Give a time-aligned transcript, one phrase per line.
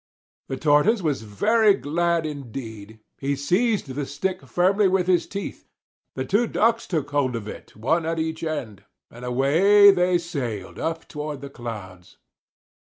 [0.47, 3.01] The Tortoise was very glad indeed.
[3.19, 5.67] He seized the stick firmly with his teeth,
[6.15, 10.79] the two Ducks took hold of it one at each end, and away they sailed
[10.79, 12.17] up toward the clouds.